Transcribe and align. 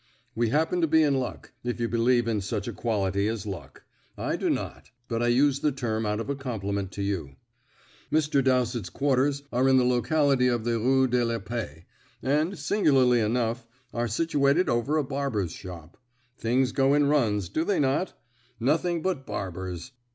We 0.33 0.49
happen 0.49 0.81
to 0.81 0.87
be 0.87 1.03
in 1.03 1.13
luck, 1.19 1.51
if 1.63 1.79
you 1.79 1.87
believe 1.87 2.27
in 2.27 2.41
such 2.41 2.67
a 2.67 2.73
quality 2.73 3.27
as 3.27 3.45
luck. 3.45 3.83
I 4.17 4.35
do 4.35 4.49
not; 4.49 4.89
but 5.07 5.21
I 5.21 5.27
use 5.27 5.59
the 5.59 5.71
term 5.71 6.07
out 6.07 6.19
of 6.19 6.35
compliment 6.39 6.91
to 6.93 7.03
you. 7.03 7.35
Mr. 8.11 8.43
Dowsett's 8.43 8.89
quarters 8.89 9.43
are 9.53 9.69
in 9.69 9.77
the 9.77 9.83
locality 9.85 10.47
of 10.47 10.63
the 10.63 10.79
Rue 10.79 11.05
de 11.07 11.23
la 11.23 11.37
Paix, 11.37 11.83
and, 12.23 12.57
singularly 12.57 13.19
enough, 13.19 13.67
are 13.93 14.07
situated 14.07 14.69
over 14.69 14.97
a 14.97 15.03
barber's 15.03 15.51
shop. 15.51 15.97
Things 16.35 16.71
go 16.71 16.95
in 16.95 17.05
runs, 17.05 17.47
do 17.47 17.63
they 17.63 17.79
not? 17.79 18.19
Nothing 18.59 19.03
but 19.03 19.27
barbers. 19.27 19.91